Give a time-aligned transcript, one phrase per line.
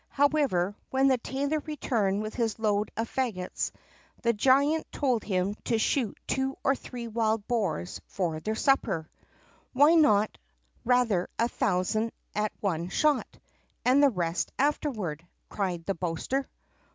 [0.09, 3.69] However, when the tailor returned with his load of faggots,
[4.23, 9.07] the giant told him to shoot two or three wild boars for their supper.
[9.73, 10.39] "Why not
[10.83, 13.27] rather a thousand at one shot,
[13.85, 16.49] and the rest afterward?" cried the boaster.